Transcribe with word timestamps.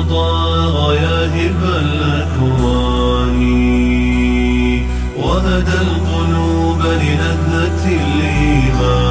مضى 0.00 0.94
ياهب 0.94 1.60
الأكوان. 1.64 3.40
وهدى 5.16 5.78
القلوب 5.80 6.82
للذة 6.82 7.84
الإيمان. 7.86 9.09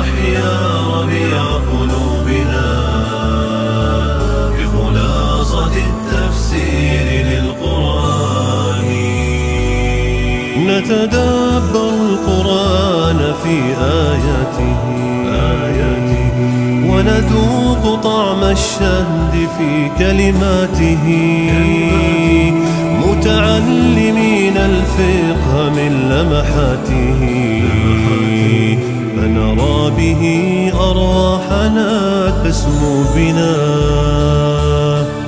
أحيا 0.00 0.52
ربيع 0.94 1.42
قلوبنا 1.72 2.68
بخلاصة 4.54 5.74
التفسير 5.76 7.06
للقرآن. 7.26 8.88
نتدبر 10.66 11.90
القرآن 12.08 13.20
في 13.42 13.56
آياته 13.80 14.76
آياته 15.62 16.36
ونذوق 16.90 18.00
طعم 18.02 18.42
الشهد 18.44 19.34
في 19.58 19.70
كلماته. 19.98 21.04
متعلمين 23.06 24.56
الفقه 24.56 25.52
من 25.76 25.92
لمحاته. 26.10 27.43
فنرى 29.34 29.90
به 29.90 30.22
أرواحنا 30.90 31.90
تسمو 32.44 33.04
بنا 33.16 33.56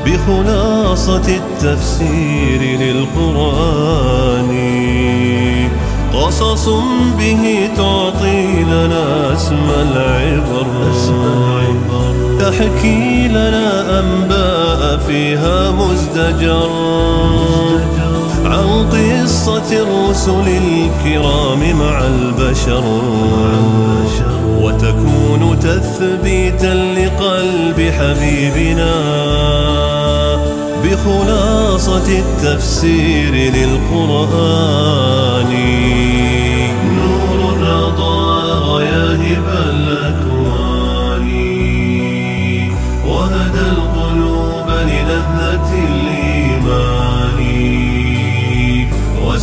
بخلاصة 0.06 1.26
التفسير 1.40 2.60
للقرآن. 2.80 4.52
قصص 6.14 6.68
به 7.18 7.68
تعطي 7.76 8.64
لنا 8.64 9.32
اسم 9.34 9.66
العبر. 9.80 10.66
تحكي 12.40 13.28
لنا 13.28 14.00
أنباء 14.00 14.98
فيها 15.06 15.70
مزدجر. 15.70 16.70
عن 18.56 18.90
قصة 18.90 19.82
الرسل 19.82 20.46
الكرام 20.48 21.78
مع 21.78 22.06
البشر. 22.06 22.84
وتكون 24.62 25.58
تثبيتا 25.60 26.74
لقلب 26.74 27.78
حبيبنا 27.98 28.94
بخلاصة 30.84 32.08
التفسير 32.18 33.32
للقرآن. 33.34 34.95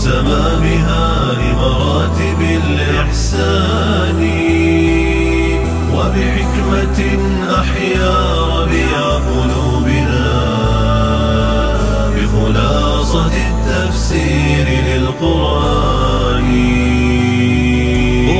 وسما 0.03 0.59
بها 0.63 1.33
لمراتب 1.33 2.41
الإحسان. 2.41 4.21
وبحكمة 5.95 6.99
أحيا 7.59 8.15
ربيع 8.57 8.99
قلوبنا. 9.15 10.29
بخلاصة 12.15 13.31
التفسير 13.49 14.67
للقرآن. 14.87 16.49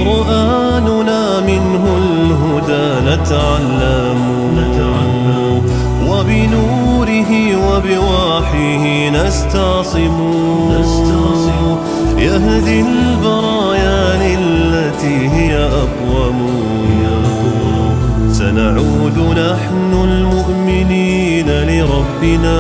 قرآننا 0.06 1.40
منه 1.40 1.84
الهدى 1.98 3.16
نتعلم. 3.16 4.22
وبنوره 6.08 7.32
وبوحيه 7.56 9.10
نستعصم. 9.10 10.83
يهدي 12.24 12.82
البرايا 12.82 14.02
للتي 14.24 15.18
هي 15.30 15.54
أقوم. 15.58 16.40
سنعود 18.32 19.18
نحن 19.18 19.92
المؤمنين 19.94 21.50
لربنا 21.50 22.60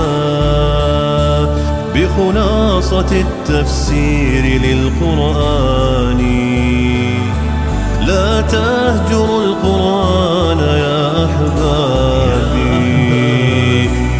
بخلاصة 1.95 3.11
التفسير 3.11 4.43
للقرآن. 4.63 6.21
لا 8.07 8.41
تهجروا 8.41 9.43
القرآن 9.43 10.59
يا 10.59 11.25
أحبابي 11.25 12.73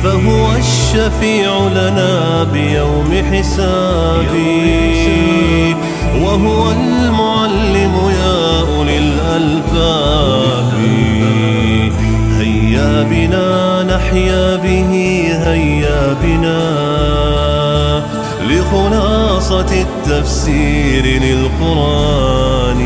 فهو 0.03 0.43
الشفيع 0.57 1.51
لنا 1.67 2.43
بيوم 2.53 3.11
حسابي. 3.31 4.92
وهو 6.33 6.71
المعلم 6.71 7.93
يا 8.09 8.59
أولي 8.59 8.97
الألباب. 8.97 10.73
هيا 12.39 13.03
بنا 13.03 13.83
نحيا 13.83 14.55
به 14.55 14.91
هيا 15.43 16.15
بنا. 16.23 16.63
لخلاصة 18.49 19.85
التفسير 19.85 21.05
للقرآن. 21.05 22.81